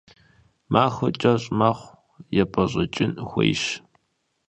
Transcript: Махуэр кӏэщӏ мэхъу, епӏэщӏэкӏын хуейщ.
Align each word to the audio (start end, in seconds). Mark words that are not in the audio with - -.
Махуэр 0.71 1.15
кӏэщӏ 1.21 1.47
мэхъу, 1.57 1.95
епӏэщӏэкӏын 2.41 3.11
хуейщ. 3.27 3.63